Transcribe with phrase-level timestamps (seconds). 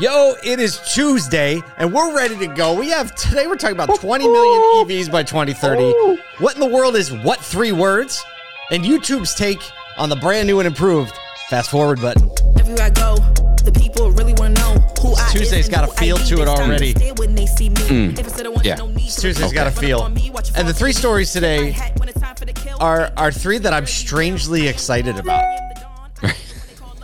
[0.00, 2.72] Yo, it is Tuesday and we're ready to go.
[2.78, 5.92] We have today we're talking about 20 million EVs by 2030.
[6.38, 8.24] What in the world is what three words?
[8.70, 9.60] And YouTube's take
[9.98, 11.12] on the brand new and improved
[11.50, 12.30] fast forward button.
[12.58, 13.16] Everywhere I go,
[13.64, 16.40] the people really want to know who I Tuesday's is and got a feel to
[16.40, 16.92] it already.
[16.92, 17.82] stare when they see me.
[18.12, 18.76] If it's a one, Yeah.
[18.76, 19.98] no need to Tuesday's got a feel.
[19.98, 22.54] up on me, watch your And the three stories today When it's time for the
[22.54, 25.44] kill, are are three that I'm strangely excited about.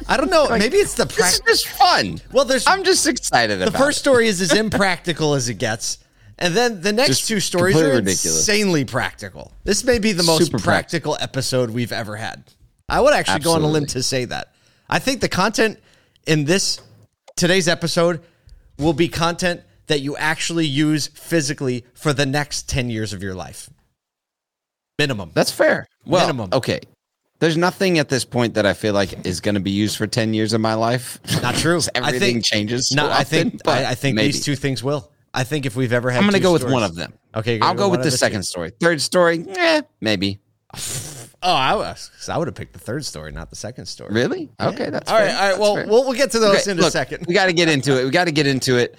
[0.08, 2.20] I don't know, maybe it's the This is just fun.
[2.32, 3.72] Well, there's I'm just excited about it.
[3.72, 4.00] the first it.
[4.00, 5.98] story is as impractical as it gets.
[6.38, 8.24] And then the next Just two stories are ridiculous.
[8.46, 9.52] insanely practical.
[9.64, 12.44] This may be the most Super practical episode we've ever had.
[12.88, 14.52] I would actually go on a limb to say that.
[14.88, 15.78] I think the content
[16.26, 16.78] in this
[17.36, 18.20] today's episode
[18.78, 23.34] will be content that you actually use physically for the next 10 years of your
[23.34, 23.70] life.
[24.98, 25.30] Minimum.
[25.34, 25.86] That's fair.
[26.04, 26.50] Well, Minimum.
[26.52, 26.80] okay.
[27.38, 30.06] There's nothing at this point that I feel like is going to be used for
[30.06, 31.18] 10 years of my life.
[31.42, 31.78] Not true.
[31.94, 32.92] I Everything think- changes.
[32.96, 34.28] No, so I think I, I think maybe.
[34.32, 35.10] these two things will.
[35.34, 37.12] I think if we've ever had I'm going to two go with one of them.
[37.34, 38.16] Okay, I'll go with the two.
[38.16, 38.70] second story.
[38.80, 40.40] Third story, eh, maybe.
[41.42, 42.10] Oh, I was.
[42.28, 44.12] I would have picked the third story, not the second story.
[44.14, 44.50] Really?
[44.58, 45.36] Okay, that's All right, fair.
[45.36, 45.48] all right.
[45.50, 45.86] That's Well, fair.
[45.86, 47.26] we'll we'll get to those Okay, in a second.
[47.28, 48.04] We got to get into it.
[48.04, 48.96] We got to get into it.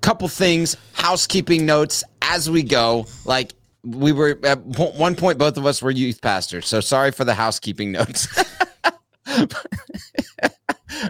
[0.00, 3.06] Couple things, housekeeping notes as we go.
[3.26, 3.52] Like
[3.84, 6.66] we were at one point, both of us were youth pastors.
[6.66, 8.28] So sorry for the housekeeping notes.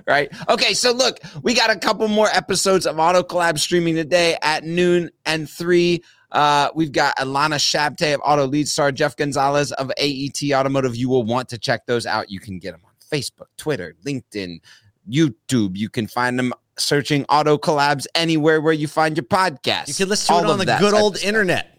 [0.06, 0.32] right.
[0.48, 0.74] Okay.
[0.74, 5.10] So look, we got a couple more episodes of Auto Collab streaming today at noon
[5.24, 6.02] and three.
[6.32, 10.96] Uh, we've got Alana Shabte of Auto Lead Star, Jeff Gonzalez of AET Automotive.
[10.96, 12.28] You will want to check those out.
[12.28, 14.60] You can get them on Facebook, Twitter, LinkedIn,
[15.08, 15.76] YouTube.
[15.76, 19.88] You can find them searching Auto Collabs anywhere where you find your podcast.
[19.88, 21.73] You can listen to All it on the good old internet,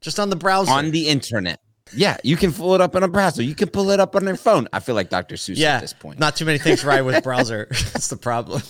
[0.00, 0.70] just on the browser.
[0.70, 1.60] On the internet.
[1.92, 3.42] Yeah, you can pull it up on a browser.
[3.42, 4.68] You can pull it up on your phone.
[4.72, 5.34] I feel like Dr.
[5.34, 6.20] Seuss yeah, at this point.
[6.20, 7.66] not too many things right with browser.
[7.70, 8.62] That's the problem.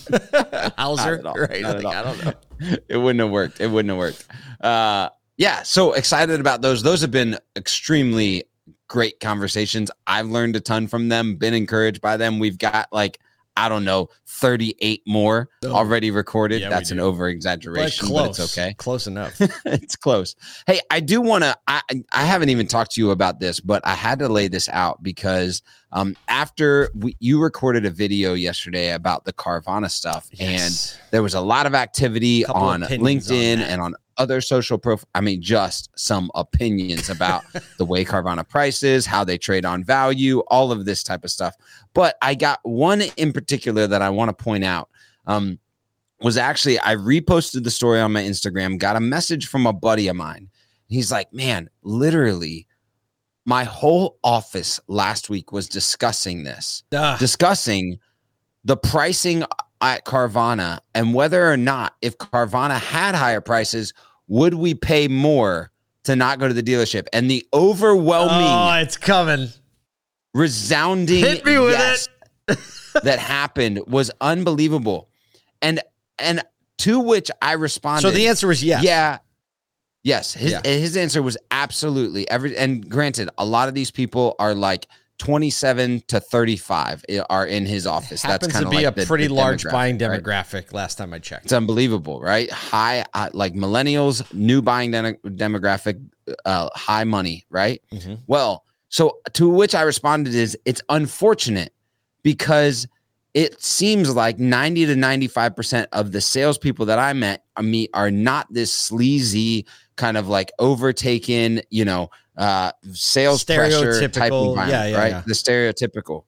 [0.77, 1.61] Hauser, right?
[1.61, 1.91] Not Like, all.
[1.91, 2.33] I don't know.
[2.89, 3.61] it wouldn't have worked.
[3.61, 4.25] It wouldn't have worked.
[4.59, 6.83] Uh, yeah, so excited about those.
[6.83, 8.45] Those have been extremely
[8.87, 9.89] great conversations.
[10.05, 12.39] I've learned a ton from them, been encouraged by them.
[12.39, 13.19] We've got like,
[13.57, 15.71] I don't know, 38 more Oh.
[15.71, 16.61] already recorded.
[16.61, 18.39] Yeah, That's an over But exaggeration, but, close.
[18.39, 18.73] it's okay.
[18.75, 19.35] Close enough.
[19.65, 20.35] it's close.
[20.67, 21.55] Hey, I do want to.
[21.67, 21.81] I
[22.13, 25.03] I haven't even talked to you about this, but I had to lay this out
[25.03, 25.61] because
[25.91, 30.93] um, after we, you recorded a video yesterday about the Carvana stuff, Yes.
[30.93, 33.69] and there was a lot of activity Couple on on LinkedIn that.
[33.69, 35.03] and on other social prof.
[35.15, 37.43] I mean, just some opinions about
[37.77, 41.55] the way Carvana prices, how they trade on value, all of this type of stuff.
[41.93, 44.89] But I got one in particular that I want to point out.
[45.25, 45.59] Um,
[46.21, 50.07] was actually I reposted the story on my Instagram, got a message from a buddy
[50.07, 50.49] of mine.
[50.87, 52.67] He's like, "Man, literally
[53.45, 57.17] my whole office last week was discussing this, Ugh.
[57.17, 57.97] discussing
[58.63, 59.43] the pricing
[59.81, 63.93] at Carvana and whether or not if Carvana had higher prices,
[64.31, 65.71] would we pay more
[66.05, 69.49] to not go to the dealership?" And the overwhelming oh, it's coming.
[70.33, 72.07] resounding Hit me with yes
[73.03, 75.09] that happened was unbelievable.
[75.61, 75.81] And
[76.17, 76.41] and
[76.79, 78.01] to which I responded.
[78.01, 78.83] So the answer was yes.
[78.83, 79.19] Yeah.
[80.03, 80.33] Yes.
[80.33, 80.61] His Yeah.
[80.65, 84.87] his answer was absolutely every and granted, a lot of these people are like
[85.21, 88.23] 27 to 35 are in his office.
[88.23, 90.23] That's happens kind to of be like a the- pretty the large demographic, buying right?
[90.23, 90.73] demographic.
[90.73, 91.43] Last time I checked.
[91.45, 92.49] It's unbelievable, right?
[92.51, 96.01] High, uh, like millennials, new buying demo- demographic,
[96.45, 97.81] uh, high money, right?
[97.93, 98.21] Mhm.
[98.25, 101.71] Well, so to which I responded is it's unfortunate
[102.23, 102.87] because
[103.35, 108.09] it seems like 90 to 95% of the salespeople that I met I meet are
[108.09, 109.67] not this sleazy
[109.97, 115.11] kind of like overtaken, you know, uh, sales pressure type environment, yeah, yeah, right?
[115.11, 115.23] yeah.
[115.25, 116.23] The stereotypical.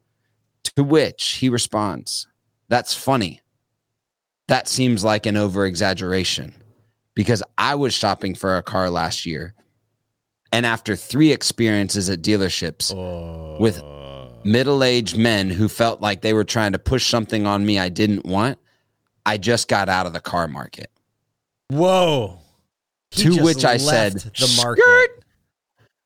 [0.76, 2.28] To which he responds,
[2.70, 3.42] That's funny.
[4.48, 6.54] That seems like an over exaggeration
[7.16, 9.54] because I was shopping for a car last year.
[10.52, 13.58] And after three experiences at dealerships Oh.
[13.60, 13.82] with
[14.46, 17.90] middle aged men who felt like they were trying to push something on me I
[17.90, 18.60] didn't want,
[19.26, 20.92] I just got out of the car market.
[21.70, 22.40] Whoa.
[23.12, 24.82] He To which I said, the market.
[24.82, 25.23] "Skirt."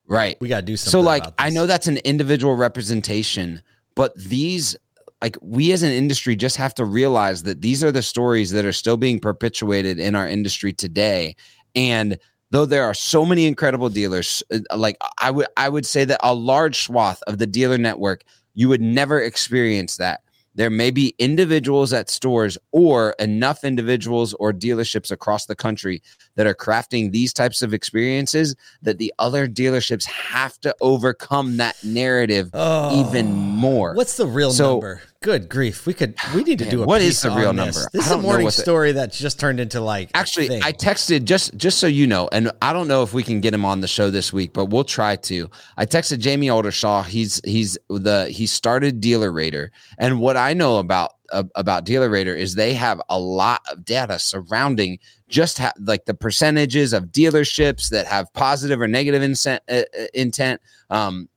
[0.08, 0.38] Right.
[0.40, 0.92] We got to do something.
[0.92, 3.62] So, like, I know that's an individual representation,
[3.94, 4.78] but these,
[5.22, 8.64] like, we as an industry just have to realize that these are the stories that
[8.64, 11.36] are still being perpetuated in our industry today.
[11.76, 12.18] And
[12.52, 16.22] though there are so many incredible dealers, uh, like, I would, I would say that
[16.24, 20.22] a large swath of the dealer network, you would never experience that.
[20.58, 26.02] There may be individuals at stores or enough individuals or dealerships across the country
[26.36, 31.76] that are crafting these types of experiences that the other dealerships have to overcome that
[31.84, 33.08] narrative Oh.
[33.08, 33.94] even more.
[33.94, 35.02] What's the real So- number?
[35.28, 35.86] Good grief.
[35.86, 37.76] We could we need to Man, do a what is the real this.
[37.76, 37.90] number?
[37.92, 40.64] This is a morning the- story that's just turned into like Actually, thing.
[40.64, 43.54] I texted just just so you know, and I don't know if we can get
[43.54, 45.50] him on the show this week, but we'll try to.
[45.76, 47.04] I texted Jamie Oldershaw.
[47.04, 49.68] He's he's the he started DealerRater.
[49.98, 54.20] and what I know about uh, about DealerRater is they have a lot of data
[54.20, 54.98] surrounding
[55.28, 60.06] just ha- like the percentages of dealerships that have positive or negative incent, uh, uh,
[60.14, 60.62] intent.
[60.90, 61.28] Um,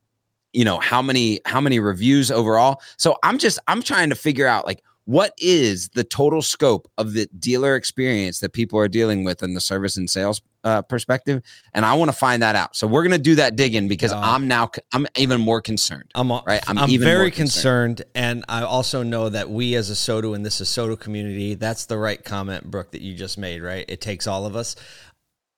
[0.52, 2.81] you know how many how many reviews overall.
[2.97, 7.14] So I'm just I'm trying to figure out like what is the total scope of
[7.14, 11.43] the dealer experience that people are dealing with in the service and sales uh, perspective
[11.73, 14.12] and i want to find that out so we're going to do that digging because
[14.12, 14.20] Yeah.
[14.20, 16.62] i'm now i'm even more concerned I'm right?
[16.69, 17.97] I'm I'm, even very concerned.
[17.97, 21.55] concerned, and I also know that we as ASOTU and this is Soto community.
[21.55, 23.62] That's the right comment, Brooke, that you just made.
[23.62, 23.87] Right?
[23.88, 24.76] It takes all of us.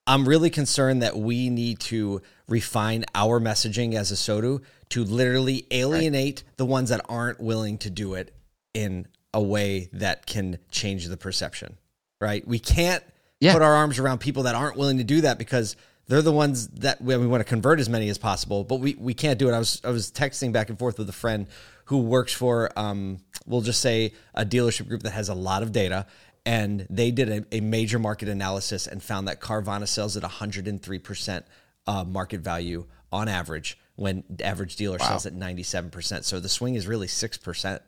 [0.07, 4.61] I'm really concerned that we need to refine our messaging as ASOTU
[4.93, 8.31] to literally alienate the ones that aren't willing to do it
[8.75, 11.77] in a way that can change the perception.
[12.21, 12.47] Right?
[12.47, 13.03] We can't
[13.39, 13.53] Yeah.
[13.53, 15.75] put our arms around people that aren't willing to do that because
[16.07, 18.93] they're the ones that we, we want to convert as many as possible, but we,
[18.99, 19.53] we can't do it.
[19.53, 21.47] I was I was texting back and forth with a friend
[21.85, 23.17] who works for um,
[23.47, 26.05] we'll just say a dealership group that has a lot of data,
[26.45, 30.99] and they did a, a major market analysis and found that Carvana sells at 103
[30.99, 31.45] percent
[31.87, 36.25] uh, market value on average when average dealer sells at 97 percent.
[36.25, 37.81] So the swing is really six percent.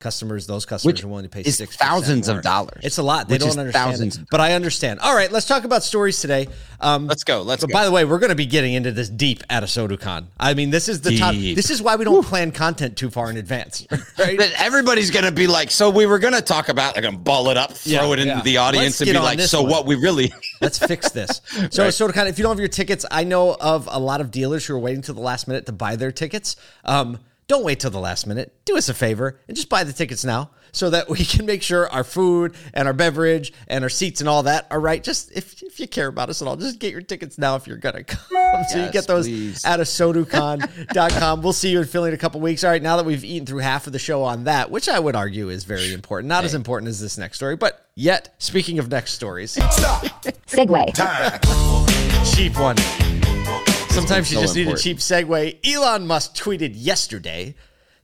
[0.00, 2.80] Customers, those customers Which are willing to pay six thousands of dollars.
[2.82, 3.28] It's a lot.
[3.28, 4.98] They don't understand, thousands it, but I understand.
[5.00, 6.48] All right, let's talk about stories today.
[6.80, 8.92] Um, let's go let's but go by the way, we're going to be getting into
[8.92, 10.24] this deep at ASOTUCON.
[10.38, 11.34] I mean, this is the top.
[11.34, 13.86] This is why we don't plan content too far in advance,
[14.18, 14.40] right?
[14.58, 17.72] Everybody's gonna be like, so we were gonna talk about, like, gonna ball it up,
[17.72, 18.42] throw Yeah, it into yeah.
[18.42, 19.70] the audience, Let's and be like, so one.
[19.70, 20.32] what we really,
[20.62, 21.42] Let's fix this.
[21.70, 24.64] So, SodaCon, if you don't have your tickets, I know of a lot of dealers
[24.64, 26.56] who are waiting till the last minute to buy their tickets.
[26.84, 27.18] Um,
[27.50, 28.54] don't wait till the last minute.
[28.64, 31.64] Do us a favor and just buy the tickets now so that we can make
[31.64, 35.02] sure our food and our beverage and our seats and all that are right.
[35.02, 37.66] Just if, if you care about us at all, just get your tickets now if
[37.66, 38.62] you're going to come.
[38.68, 39.64] so you get those please.
[39.64, 41.42] at asotucon.com.
[41.42, 42.62] we'll see you in Philly in a couple weeks.
[42.62, 45.00] All right, now that we've eaten through half of the show on that, which I
[45.00, 48.78] would argue is very important, not as important as this next story, but yet, speaking
[48.78, 50.94] of next stories, segue.
[52.32, 52.76] cheap one.
[53.90, 55.58] Sometimes you so just need a cheap segue.
[55.66, 57.54] Elon Musk tweeted yesterday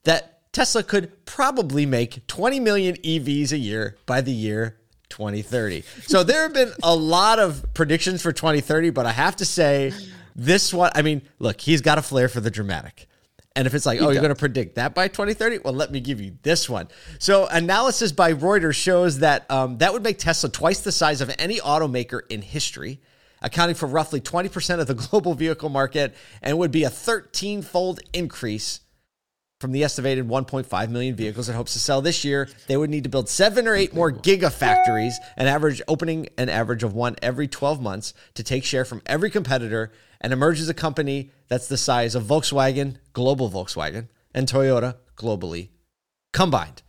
[0.04, 4.78] that Tesla could probably make 20 million EVs a year by the year
[5.10, 5.82] 2030.
[6.06, 9.92] So there have been a lot of predictions for 2030, but I have to say,
[10.34, 13.06] this one, I mean, look, he's got a flair for the dramatic.
[13.54, 15.58] And if it's like, oh, you're going to predict that by 2030?
[15.64, 16.88] Well, let me give you this one.
[17.18, 21.34] So, analysis by Reuters shows that um, that would make Tesla twice the size of
[21.38, 23.00] any automaker in history,
[23.42, 28.00] accounting for roughly 20% of the global vehicle market, and would be a 13 fold
[28.12, 28.80] increase
[29.60, 32.48] from the estimated 1.5 million vehicles it hopes to sell this year.
[32.66, 36.82] They would need to build seven or eight more gigafactories, an average opening an average
[36.82, 40.74] of one every 12 months to take share from every competitor and emerge as a
[40.74, 45.70] company that's the size of Volkswagen, global Volkswagen, and Toyota globally
[46.32, 46.82] combined.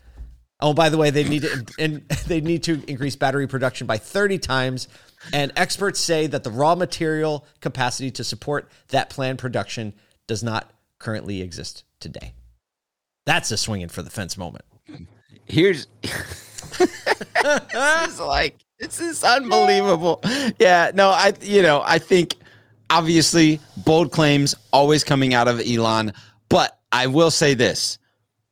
[0.60, 3.98] Oh, by the way, they need to and they need to increase battery production by
[3.98, 4.88] 30 times.
[5.34, 9.94] And experts say that the raw material capacity to support that planned production
[10.28, 10.70] does not
[11.00, 12.34] currently exist today.
[13.26, 14.66] That's a swinging for the fence moment.
[15.46, 15.88] here's
[16.78, 20.22] this is like this is unbelievable
[20.60, 22.36] yeah no i you know i think
[22.90, 26.14] obviously bold claims always coming out of elon
[26.50, 27.98] but i will say this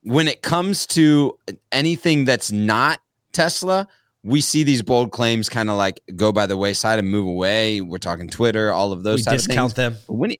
[0.04, 1.38] when it comes to
[1.72, 3.00] anything that's not
[3.34, 3.88] tesla
[4.28, 7.80] we see these bold claims kind of like go by the wayside and move away
[7.80, 9.94] we're talking twitter all of those We of discount things.
[9.94, 9.98] them.
[10.08, 10.40] But when he,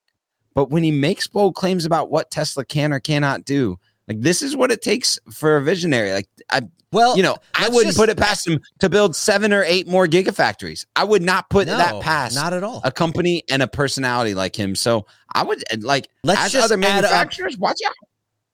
[0.56, 3.78] but when he makes bold claims about what Tesla can or cannot do,
[4.08, 6.14] like this is what it takes for a visionary.
[6.14, 6.62] Like I,
[6.92, 9.86] Well, you know, I wouldn't just- put it past him to build seven or eight
[9.88, 10.86] more gigafactories.
[10.96, 12.80] I would not put No, that past not at all.
[12.86, 14.76] a company and a personality like him.
[14.76, 17.94] So I would eh, like Let's as just other add up- manufacturers, watch out.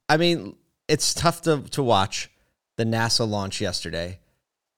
[0.09, 0.55] I mean,
[0.87, 2.31] it's tough to, to watch
[2.77, 4.19] the NASA launch yesterday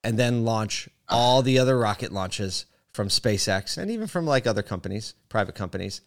[0.03, 4.61] and then launch all the other rocket launches from SpaceX and even from like other
[4.63, 6.01] companies, private companies,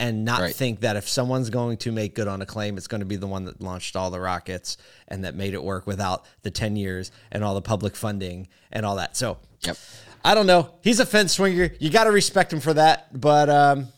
[0.00, 0.54] and not Right.
[0.54, 3.16] think that if someone's going to make good on a claim, it's going to be
[3.16, 6.74] the one that launched all the rockets and that made it work without the 10
[6.76, 9.16] years and all the public funding and all that.
[9.16, 9.76] So, Yep.
[10.24, 10.70] I don't know.
[10.82, 11.70] He's a fence swinger.
[11.78, 13.18] You got to respect him for that.
[13.18, 13.88] But, um,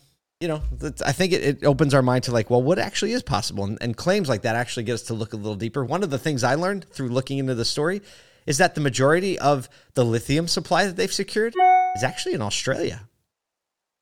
[0.40, 0.60] you know,
[1.04, 3.64] I think it, it opens our mind to like, well, what actually is possible?
[3.64, 5.84] And, and claims like that actually get us to look a little deeper.
[5.84, 8.02] One of the things I learned through looking into the story
[8.46, 11.54] is that the majority of the lithium supply that they've secured
[11.96, 13.08] is actually in Australia.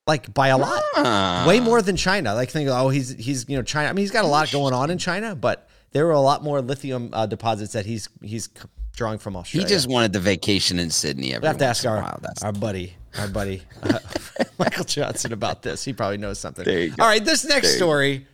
[0.07, 0.83] Like by a lot.
[0.97, 1.45] Ah.
[1.49, 2.35] Way more than China.
[2.35, 3.89] Like think, oh, he's he's you know China.
[3.89, 6.43] I mean, he's got a lot going on in China, but there were a lot
[6.43, 8.51] more lithium uh, deposits that he's he's
[8.95, 9.67] drawing from Australia.
[9.67, 11.33] He just wanted the vacation in Sydney.
[11.33, 12.19] Every we have to ask our while.
[12.21, 13.99] That's our buddy our buddy uh,
[14.59, 15.85] Michael Johnson about this.
[15.85, 16.65] He probably knows something.
[16.65, 17.03] There you go.
[17.03, 17.85] All right, this next There you go.
[17.85, 18.27] story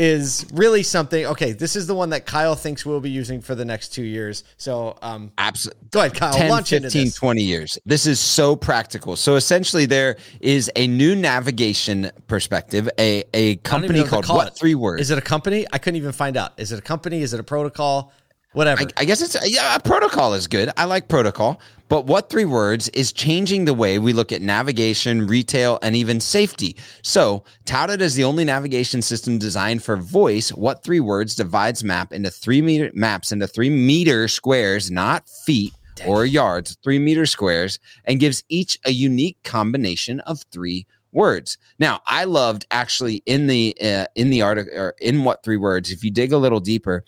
[0.00, 1.26] is really something.
[1.26, 4.02] Okay, this is the one that Kyle thinks we'll be using for the next two
[4.02, 4.44] years.
[4.56, 5.88] So, um, absolutely.
[5.90, 6.32] go ahead, Kyle.
[6.32, 7.14] 10, launch 15, into this.
[7.14, 7.78] 20 years.
[7.84, 9.14] This is so practical.
[9.14, 14.24] So essentially, there is a new navigation perspective, a, don't company know what to called
[14.24, 14.54] call What it.
[14.54, 15.02] Three Words.
[15.02, 15.66] Is it a company?
[15.70, 16.58] I couldn't even find out.
[16.58, 17.20] Is it a company?
[17.20, 18.10] Is it a protocol?
[18.52, 18.82] Whatever.
[18.82, 20.70] I, I guess it's yeah, a protocol is good.
[20.76, 25.26] I like protocol, but what three words is changing the way we look at navigation,
[25.26, 26.76] retail, and even safety.
[27.02, 32.12] So, touted as the only navigation system designed for voice, what three words divides map
[32.12, 35.74] into three meter maps into three meter squares, not feet
[36.06, 41.58] or yards, three meter squares, and gives each a unique combination of three words.
[41.80, 45.90] Now, I loved actually in the uh, in the article or in what three words.
[45.90, 47.04] If you dig a little deeper,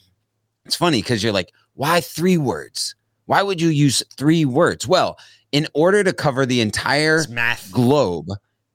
[0.64, 2.96] it's funny because you're like, why three words?
[3.26, 4.86] Why would you use three words?
[4.86, 5.18] Well,
[5.52, 7.24] in order to cover the entire
[7.70, 8.28] globe,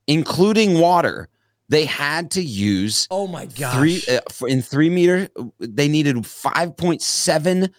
[0.08, 1.28] including water,
[1.70, 5.28] they had to use Oh my god three uh, for, in three meter.
[5.60, 7.70] They needed five point seven,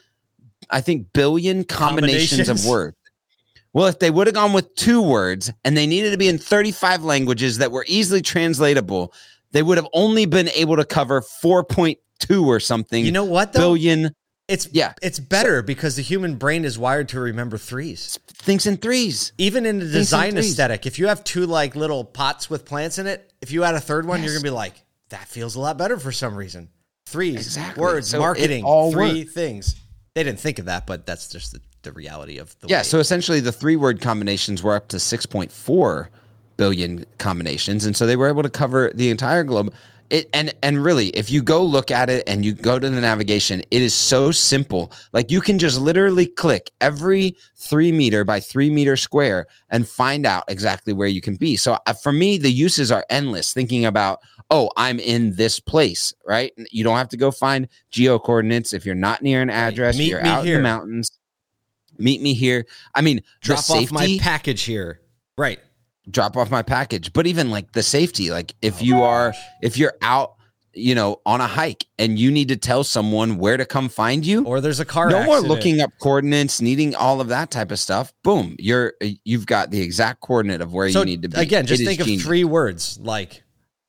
[0.70, 2.64] I think, billion combinations, Combinations.
[2.64, 2.96] of words.
[3.72, 6.38] Well, if they would have gone with two words and they needed to be in
[6.38, 9.12] 35 languages that were easily translatable,
[9.52, 13.60] they would have only been able to cover 4.2 or something you know what though?
[13.60, 14.14] billion
[14.48, 14.94] It's Yeah.
[15.02, 18.18] It's better because the human brain is wired to remember threes.
[18.28, 19.32] things in threes.
[19.36, 20.50] Even in the in design threes.
[20.52, 23.74] aesthetic, if you have two like little pots with plants in it, if you add
[23.74, 24.74] a third one, you're gonna be like,
[25.10, 26.70] that feels a lot better for some reason.
[27.06, 27.80] Threes, Exactly.
[27.82, 29.76] words, So marketing, all three things.
[30.14, 32.98] They didn't think of that, but that's just the, the reality of the Yeah, so
[32.98, 36.08] essentially the three word combinations were up to 6.4
[36.56, 39.72] billion combinations and so they were able to cover the entire globe.
[40.10, 43.00] It and and really if you go look at it and you go to the
[43.00, 44.90] navigation, it is so simple.
[45.12, 50.24] Like you can just literally click every 3 meter by 3 meter square and find
[50.24, 51.56] out exactly where you can be.
[51.56, 56.14] So uh, for me the uses are endless thinking about oh, I'm in this place,
[56.26, 56.52] right?
[56.70, 60.08] You don't have to go find geo coordinates if you're not near an address, Meet
[60.08, 60.56] you're me out in here.
[60.56, 61.10] the mountains.
[61.98, 62.64] Meet me here.
[62.94, 65.00] I mean, drop off my safety- package here.
[65.36, 65.60] Right.
[66.10, 69.94] Drop off my package but even like the safety like if you are if you're
[70.02, 70.34] out
[70.74, 74.24] you know on a hike and you need to tell someone where to come find
[74.24, 75.10] you Or there's a car.
[75.10, 79.46] no more looking up coordinates needing all of that type of stuff boom you're you've
[79.46, 82.00] got the exact coordinate of where So you need to be again, just It think
[82.00, 82.24] of genius.
[82.24, 83.42] three words like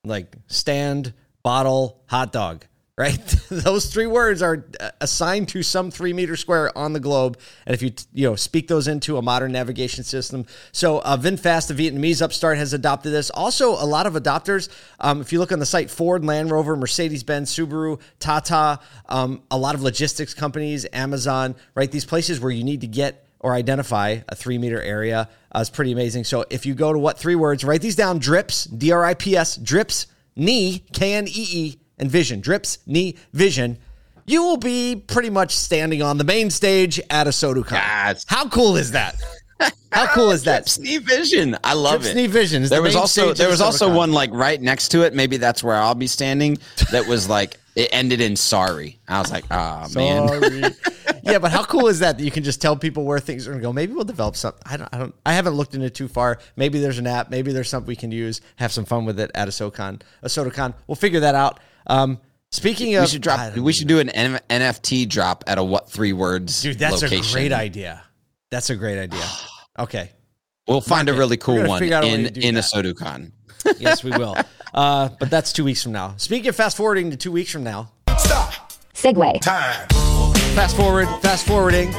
[0.04, 1.12] like stand,
[1.42, 2.64] bottle, hot dog.
[3.00, 3.16] Right,
[3.48, 7.72] those three words are uh, assigned to some three meter square on the globe, and
[7.72, 11.90] if you you know speak those into a modern navigation system, so uh, VinFast, the
[11.90, 13.30] Vietnamese upstart, has adopted this.
[13.30, 14.68] Also, a lot of adopters.
[15.00, 19.44] Um, if you look on the site, Ford, Land Rover, Mercedes Benz, Subaru, Tata, um,
[19.50, 21.90] a lot of logistics companies, Amazon, right?
[21.90, 25.70] These places where you need to get or identify a three meter area uh, is
[25.70, 26.24] pretty amazing.
[26.24, 29.14] So if you go to what three words, write these down: drips, D R I
[29.14, 32.40] P S, drips, knee, K N E E, and vision.
[32.40, 33.78] Drips, knee, vision.
[34.26, 37.72] You will be pretty much standing on the main stage at ASOTUCON.
[37.72, 38.24] Yes.
[38.28, 39.16] How cool is that?
[39.92, 40.78] How cool is that?
[40.80, 42.62] Knee vision i love Drips, it knee, vision.
[42.62, 45.36] is there the was also there was also one like right next to it maybe
[45.36, 46.56] that's where i'll be standing
[46.92, 50.74] that was like it ended in sorry i was like ah man
[51.22, 53.50] yeah, but how cool is that that you can just tell people where things are
[53.50, 53.72] going to go?
[53.72, 54.62] Maybe we'll develop something.
[54.66, 54.88] I don't.
[54.92, 55.14] I don't.
[55.24, 56.38] I haven't looked into it too far.
[56.56, 57.30] Maybe there's an app.
[57.30, 58.40] Maybe there's something we can use.
[58.56, 60.02] Have some fun with it at a SoCon.
[60.22, 60.74] ASOTUCON.
[60.86, 61.60] We'll figure that out.
[61.86, 62.18] Um,
[62.50, 65.90] speaking of, we should drop we should do an N- nft drop at a what
[65.90, 67.24] three words Dude, that's location.
[67.24, 68.02] a great idea.
[68.50, 69.24] That's a great idea.
[69.78, 70.10] Okay.
[70.68, 72.60] We'll find a really cool one figure out a way in to do in a
[72.60, 72.64] that.
[72.64, 73.32] Soducon.
[73.78, 74.36] Yes, we will.
[74.72, 76.14] Uh, but that's two weeks from now.
[76.16, 78.70] Speaking of fast forwarding to two weeks from now, Stop.
[78.94, 79.40] segue.
[79.40, 79.88] Time.
[80.54, 81.92] fast forward, fast forwarding.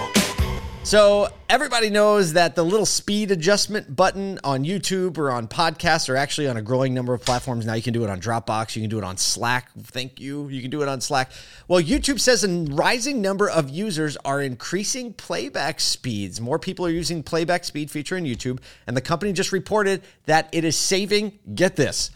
[0.84, 6.18] So everybody knows that the little speed adjustment button on YouTube or on podcasts or
[6.18, 7.76] actually on a growing number of platforms now.
[7.76, 8.76] You can do it on Dropbox.
[8.76, 9.70] You can do it on Slack.
[9.80, 10.50] Thank you.
[10.50, 11.32] You can do it on Slack.
[11.68, 16.42] Well, YouTube says a rising number of users are increasing playback speeds.
[16.42, 20.50] More people are using playback speed feature in YouTube, and the company just reported that
[20.52, 21.40] it is saving.
[21.54, 22.10] Get this.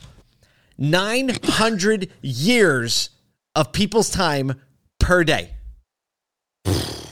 [0.80, 3.12] 900 years
[3.56, 4.60] of people's time
[5.00, 5.55] per day.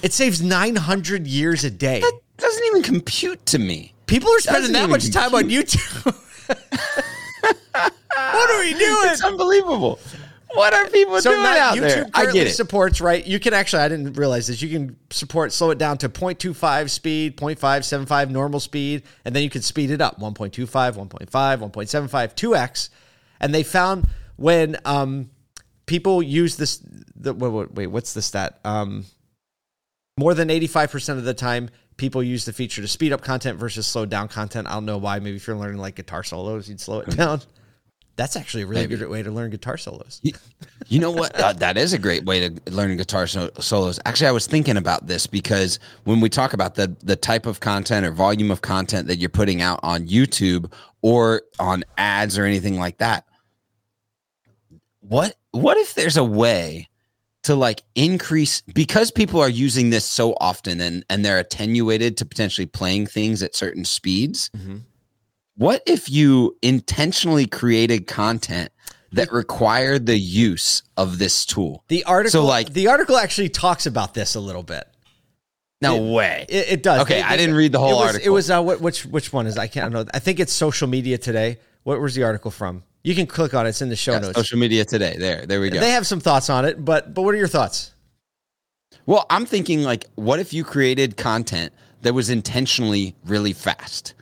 [0.03, 2.01] It saves 900 years a day.
[2.01, 3.93] That doesn't even compute to me.
[4.05, 6.05] People are spending that much time on YouTube.
[7.73, 9.09] what are we doing?
[9.09, 9.99] It's unbelievable.
[10.53, 12.05] What are people So doing out YouTube there?
[12.13, 12.51] I currently get it.
[12.51, 13.25] supports, right?
[13.25, 14.61] You can actually, I didn't realize this.
[14.61, 19.49] You can support, slow it down to 0.25 speed, 0.575 normal speed, and then you
[19.49, 22.89] can speed it up 1.25, 1.5, 1.75, 2x.
[23.39, 25.31] And they found when um,
[25.85, 26.81] people use this.
[27.15, 28.59] The, wait, wait, wait, what's the stat?
[28.65, 29.05] Um,
[30.17, 33.87] more than 85% of the time, people use the feature to speed up content versus
[33.87, 34.67] slow down content.
[34.67, 35.19] I don't know why.
[35.19, 37.41] Maybe if you're learning like guitar solos, you'd slow it down.
[38.15, 38.97] That's actually a really Maybe.
[38.97, 40.19] good way to learn guitar solos.
[40.21, 40.33] You,
[40.87, 41.35] you know what?
[41.35, 43.99] Uh, that is a great way to learn guitar so- solos.
[44.05, 47.59] Actually, I was thinking about this because when we talk about the the type of
[47.59, 52.45] content or volume of content that you're putting out on YouTube or on ads or
[52.45, 53.25] anything like that,
[54.99, 56.89] what what if there's a way
[57.43, 62.25] to like increase because people are using this so often and and they're attenuated to
[62.25, 64.49] potentially playing things at certain speeds?
[65.55, 68.71] What if you intentionally created content
[69.11, 71.83] that required the use of this tool?
[71.89, 74.85] The article, so like- the article actually talks about this a little bit.
[75.81, 76.45] No It- way.
[76.49, 77.01] It, it does.
[77.01, 78.25] Okay, I didn't read the whole it was, article.
[78.25, 79.57] It was uh, what, which which one is?
[79.57, 80.05] I can't know.
[80.13, 81.59] I think it's Social Media Today.
[81.83, 82.83] What was the article from?
[83.03, 83.69] You can click on it.
[83.69, 84.35] It's in the show Yeah, notes.
[84.37, 85.15] social media today.
[85.17, 85.79] There, there we go.
[85.79, 87.91] They have some thoughts on it, but but what are your thoughts?
[89.05, 94.13] well, I'm thinking like, what if you created content that was intentionally really fast,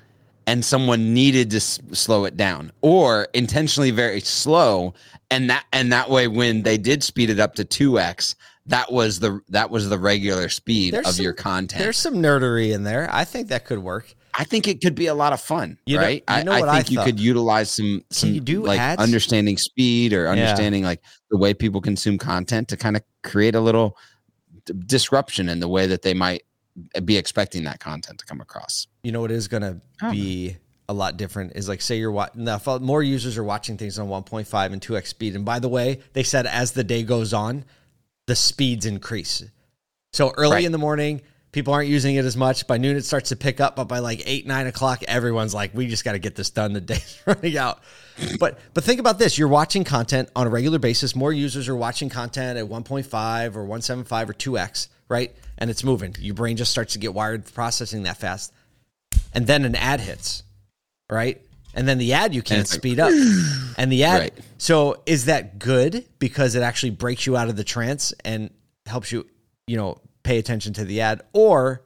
[0.48, 4.96] and someone needed to s- slow it down, or intentionally very slow,
[5.30, 8.36] and that and that way, when they did speed it up to two x,
[8.66, 11.84] that was the that was the regular speed There's of some- your content.
[11.84, 13.08] There's some nerdery in there.
[13.12, 14.16] I think that could work.
[14.34, 16.24] I think it could be a lot of fun, You know- right?
[16.38, 19.02] you know I, I I think you could utilize some some you do like ads?
[19.02, 23.60] understanding speed or understanding like the way people consume content to kind of create a
[23.62, 23.98] little
[24.66, 26.44] d- disruption in the way that they might
[26.96, 28.88] eh, be expecting that content to come across.
[29.04, 30.12] You know what is going to Oh.
[30.12, 30.58] be
[30.90, 33.98] a lot different is like say you're watching now uh, more users are watching things
[34.00, 37.34] on 1.5 and 2x speed and by the way they said as the day goes
[37.34, 37.64] on
[38.28, 39.42] the speeds increase
[40.12, 40.66] so early Right.
[40.66, 42.68] in the morning people aren't using it as much.
[42.68, 45.74] By noon it starts to pick up but by like 8 9 o'clock everyone's like
[45.74, 46.74] we just got to get this done.
[46.74, 47.80] The day's running out.
[48.40, 49.38] But but think about this.
[49.38, 51.16] You're watching content on a regular basis.
[51.16, 55.36] More users are watching content at 1.5 or 175 or 2x right?
[55.58, 56.16] And it's moving.
[56.20, 58.54] Your brain just starts to get wired for processing that fast.
[59.34, 60.44] And then an ad hits,
[61.10, 61.42] right?
[61.74, 63.12] And then the ad you can't speed up.
[63.78, 64.34] And the ad Right.
[64.58, 68.52] so is that good because it actually breaks you out of the trance and
[68.86, 69.26] helps you,
[69.66, 71.82] you know, pay attention to the ad or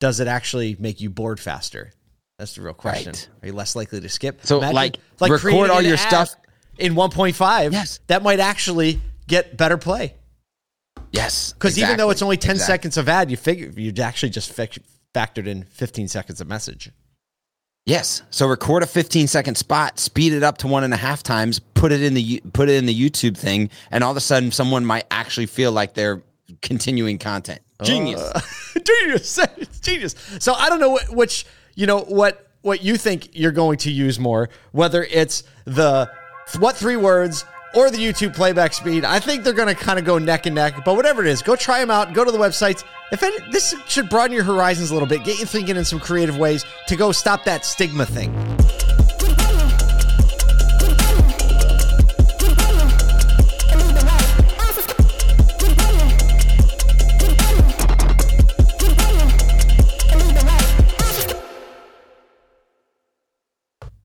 [0.00, 1.92] does it actually make you bored faster?
[2.38, 3.12] That's the real question.
[3.12, 3.28] Right.
[3.42, 4.46] Are you less likely to skip?
[4.46, 6.34] So, like, like record all your stuff-
[6.78, 7.72] in 1.5.
[7.72, 7.98] Yes.
[8.06, 10.14] That might actually get better play.
[11.10, 12.72] Yes, Because even though it's only 10 exactly.
[12.74, 16.90] seconds of ad, you figure you'd actually just factored in 15 seconds of message.
[17.86, 18.20] Yes.
[18.30, 21.58] So record a 15 second spot, speed it up to one and a half times,
[21.58, 24.50] put it in the put it in the YouTube thing, and all of a sudden
[24.52, 26.22] someone might actually feel like they're
[26.62, 27.60] continuing content.
[27.82, 28.20] Genius.
[28.20, 28.40] Uh,
[28.82, 29.38] genius,
[29.80, 30.14] genius.
[30.40, 33.90] So I don't know what, which you know what what you think you're going to
[33.90, 36.10] use more, whether it's the
[36.58, 39.04] what three words or the YouTube playback speed.
[39.04, 40.84] I think they're going to kind of go neck and neck.
[40.84, 42.14] But whatever it is, go try them out.
[42.14, 42.82] Go to the websites.
[43.12, 46.00] If any, this should broaden your horizons a little bit, get you thinking in some
[46.00, 48.32] creative ways to go stop that stigma thing.